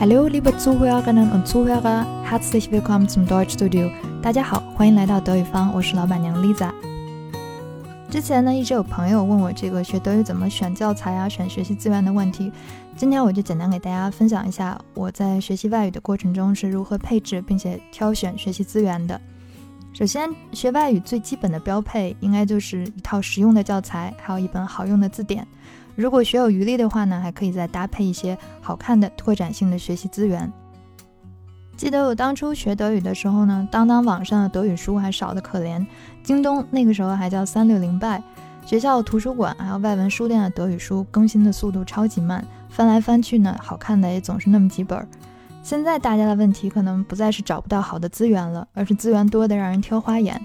[0.00, 3.88] Hallo, liebe Zuhörerinnen und Zuhörer, herzlich willkommen zum Deutschstudio。
[4.20, 6.72] 大家好，欢迎来到德语坊，我是老板娘 Lisa。
[8.10, 12.50] 之前呢，一直有朋友问我这个学德语怎么选教材啊、选学习资源的问题。
[12.96, 19.18] 今天我就简单给大家分享一下我在学习外语的过程中是如何配置并且挑选学习资源的。
[19.94, 25.46] 首先，学外语最基本的标配应该就是一套实用的教材，还有一本好用的字典。
[25.94, 30.52] 如果学有余力的话呢，还可以再搭配一些好看的拓展性的学习资源。
[31.76, 35.86] 记得我当初学德语的时候呢，当当网上的德语书还少得可怜，
[36.24, 38.20] 京东那个时候还叫三六零 buy，
[38.66, 45.06] 学校图书馆还有外文书店的德语书更新的速度超级慢，翻来翻去呢，好看的也总是那么几本儿。
[45.64, 50.38] 现在大家的问题可能不再是找不到好的资源了，而是资源多的让人挑花眼。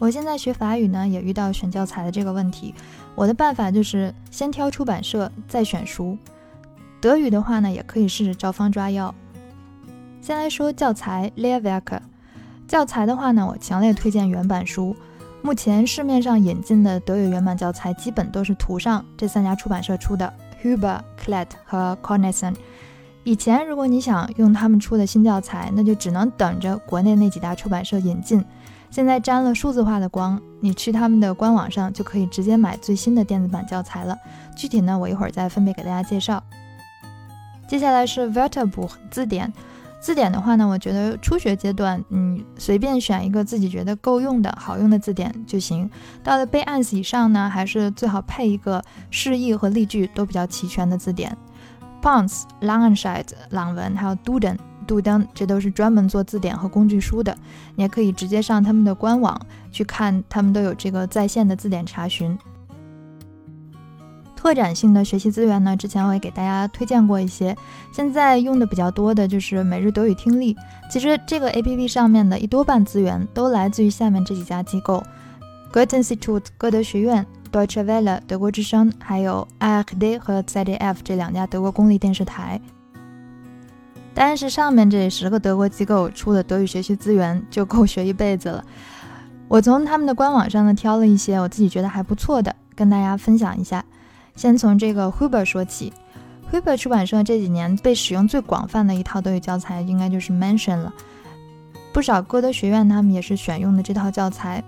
[0.00, 2.74] 我现在学法语呢，也遇到选教材的这个问题。
[3.14, 6.18] 我的办法就是先挑出版社，再选书。
[7.00, 9.14] 德语的话呢，也可以试着照方抓药。
[10.20, 12.02] 先来说教材 l e a r w e r k。
[12.66, 14.96] 教材的话呢，我强烈推荐原版书。
[15.42, 22.56] 目前市面上引进的德语原版教材，基本都是图上这三家出版社出的：Huber、Klett 和 Cornesen。
[23.22, 28.44] 以前，如果你想用他们出的新教材，那就只能等着国内那几大出版社引进。
[28.90, 34.16] 现在沾了数字化的光，你去他们的官网上就可以直接买最新的电子版教材了。
[34.56, 36.42] 具体呢，我一会儿再分别给大家介绍。
[37.68, 39.52] 接下来是 Wörterbuch 字典。
[40.00, 45.88] 字典的话呢，我觉得初学阶段，嗯，随便选一个自己觉得够用的好用的字典就行。
[46.24, 51.36] 到了 B2 以上呢，还是最好配一个释义和例句都比较齐全的字典。
[52.02, 54.56] Pons、Langenscheidt、朗文，还有 Duden、
[54.86, 57.36] 杜登，这都是专门做字典和工具书的。
[57.76, 62.36] 你也可以直接上他们的官网去看，他们都有这个在线的字典查询。
[64.34, 67.54] 拓展性的学习资源呢，之前我也给大家推荐过一些，
[67.92, 70.56] 现在用的比较多的就是每日德语听力。
[70.90, 75.02] 其实这个 APP 上面的一多半资源都来自于下面这几家机构
[75.70, 77.26] ：Goethe Institut 歌德学院。
[77.50, 82.60] Deutsche Welle 德国之声，还有 ARD 和 ZDF 这两家德国公立电视台。
[84.14, 88.64] 但是上面这十个德国机构出的德语学习资源就够学一辈子了。
[89.48, 93.84] 我从他们的官网上呢挑了一些我自己觉得还不错的，跟大家分享一下。
[94.36, 95.92] 先从这个 Huber 说起
[96.52, 100.92] ，Huber 出版社这几年被使用最广泛的一套德语教材，应该就是 Mention 了。
[101.92, 104.62] 不少歌德学院他们也是选用的这套教材。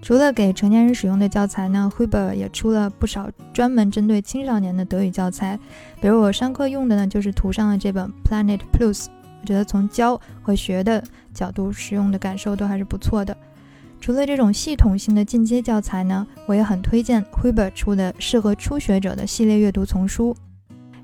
[0.00, 5.58] 除了给成年人使用的教材呢，Huber 也出了不少专门针对青少年的德语教材。
[6.00, 9.06] 比如我上课用的呢，就是图上的这本 Planet Plus。
[9.40, 11.02] 我觉得从教和学的
[11.34, 13.36] 角度，使用的感受都还是不错的。
[14.00, 20.34] 除了这种系统性的进阶教材呢，我也很推荐 Huber 出的适合初学者的系列阅读丛书。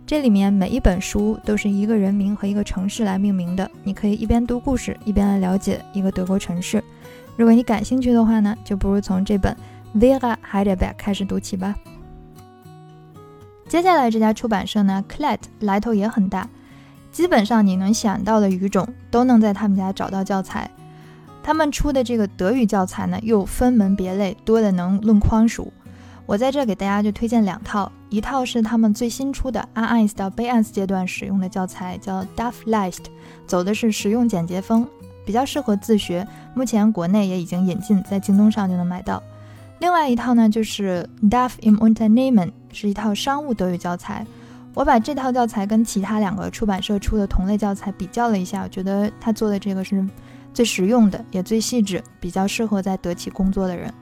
[0.07, 6.83] 这里面每一本书都是一个人名和一个城市来命名的，你可以一边读故事，一边来了解一个德国城市。
[7.37, 9.57] 如果你感兴趣的话呢，就不如从这本
[9.97, 11.75] Vera Heidelberg 开始读起吧。
[13.69, 16.49] 接下来这家出版社呢，Klett 来头也很大，
[17.11, 20.71] 基本上你能想到的语种都能在他们家找到教材。
[21.43, 25.73] 他们出的这个德语教材呢，又分门别类，多的能论筐数。
[26.27, 33.05] 我在这给大家就推荐两套，一套是他们最新出的 A1 到 B1 阶段使用的教材，叫 Duff List，
[33.47, 34.89] 走的是实用简洁风。
[35.25, 39.23] 比较适合自学，目前国内也已经引进，在京东上就能买到。
[39.81, 44.27] 另外一套呢，就是 Duff im Unternehmen，是一套商务德语教材。
[44.73, 50.05] 我把这套教材跟其他两个出版社出的同类教材比较了一下，我觉得他做的这个是
[50.53, 53.93] 最实用的，也最细致，比较适合在德企工作的人。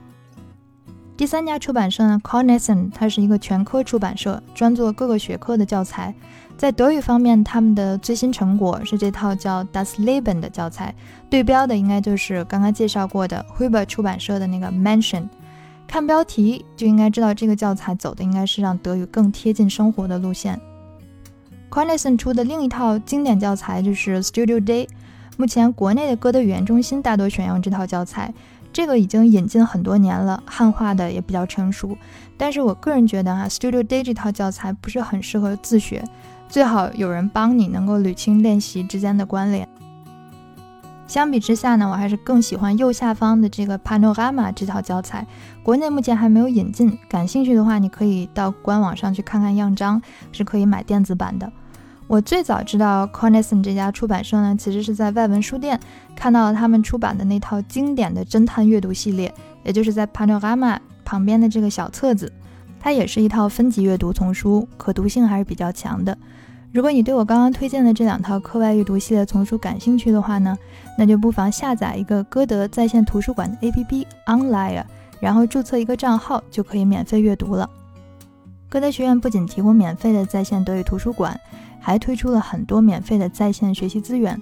[1.15, 6.13] 第三家出版社呢，Cornesen，它是一个全科出版社，专做各个学科的教材。
[6.57, 10.93] 在德语方面，他们的最新成果是这套叫 Das Leben 的教材，
[11.29, 15.27] 对标的应该就是刚刚介绍过的 Huber 出版社的那个 Mention。
[15.87, 20.59] 看标题就应该知道这个教材走的应该是让德语更贴近生活的路线。
[21.69, 24.87] Cornesen 出的另一套经典教材就是 Studio Day，
[25.37, 28.33] 目前国内的歌德语言中心大多选用这套教材。
[28.73, 31.95] 这个已经引进很多年了，汉化的也比较成熟。
[32.35, 36.03] 但是我个人觉得啊，Studio Day 这套教材不是很适合自学。
[36.49, 39.67] 最好有人帮你，能够捋清练习之间的关联。
[41.07, 45.27] 相比之下呢，我还是更喜欢右下方的这个 Panorama 这套教材，
[45.61, 46.97] 国内目前还没有引进。
[47.07, 51.51] 感兴趣的话，你可以到官网上去看看样章，是可以买电子版的。
[52.13, 55.79] 我最早知道 Cornesen 这家出版社呢，其实是在外文书店
[56.15, 59.33] 看到了他们出版的那套经典的侦探阅读系列，
[59.63, 62.31] 也就是在 Panorama 旁边的这个小册子，
[62.79, 66.15] 它也是一套分级阅读丛书，可读性还是比较强的。
[66.71, 70.55] 如果你对我刚刚推荐的这两套课外阅读系列丛书感兴趣的话呢，
[70.95, 74.83] 那就不妨下载一个歌德在线图书馆的 APP Online，
[75.19, 77.67] 然后注册一个账号就可以免费阅读了。
[78.69, 81.39] 歌德学院不仅提供免费的在线德语图书馆，
[81.83, 84.41] 还推出了很多免费的在线学习资源。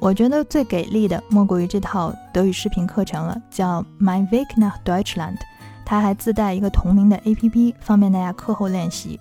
[0.00, 5.36] 我觉得最给力的莫过于这套德语视频课程了，叫 My w e e k nach Deutschland，
[5.84, 9.20] 它还自带一个同名的 APP，方便大家课后练习。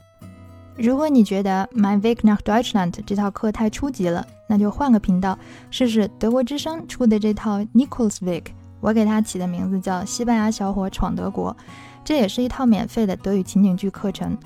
[0.77, 5.37] 如果你觉得 My w e e k nach Deutschland 这套课太初级了，那就换个频道
[5.69, 8.45] 试试德国之声出的这套 Nichols Week，
[8.79, 11.51] 我给它起的名字叫《西班牙小伙闯德国》，
[12.05, 14.37] 这也是一套免费的德语情景剧课程，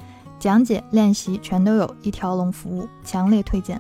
[0.43, 3.79] 讲解、练习全都有一条龙服务，强烈推荐。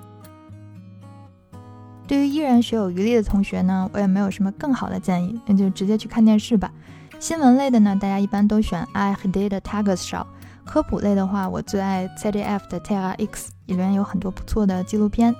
[2.07, 6.71] 对于依然学有余力的同学呢，我也没有什么更好的建议，那就直接去看电视吧。
[7.19, 10.25] 新闻类的呢，大家一般都选 I Heard the Tagesschau。
[10.63, 15.35] 科普类的话，我最爱 CDF 的 Terra X，里面有很多不错的纪录片。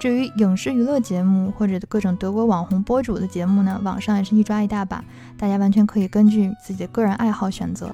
[0.00, 5.04] 至于影视娱乐节目或者各种德国网红博主的节目呢，网上也是一抓一大把，
[5.36, 7.92] 大家完全可以根据自己的个人爱好选择。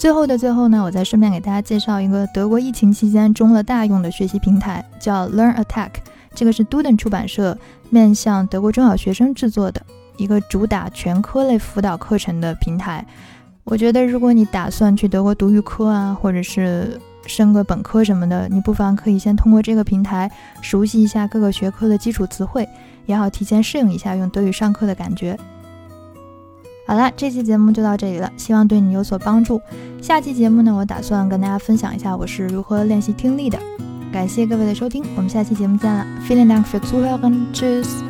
[0.00, 5.90] 最后的最后呢，我再顺便给大家介绍一个德国疫情期间中了大用的学习平台，叫 Learn Attack。
[6.34, 7.54] 这个是 Duden 出版社
[7.90, 9.84] 面向德国中小学生制作的
[10.16, 13.04] 一个主打全科类辅导课程的平台。
[13.64, 20.30] 我觉得，如果你打算去德国读预科啊，或者是升个本科什么的，你不妨可以先通过这个平台
[20.62, 22.66] 熟悉一下各个学科的基础词汇，
[23.04, 25.38] 也好提前适应一下用德语上课的感觉。
[26.90, 29.62] 好了，这期节目就到这里了，希望对你有所帮助。
[30.02, 33.56] 下期节目呢，我打算跟大家分享一下我是如何练习听力的。
[34.12, 36.04] 感谢各位的收听，我们下期节目见了。
[36.28, 37.52] Feeling dank fürs Zuhören.
[37.54, 38.09] Tschüss.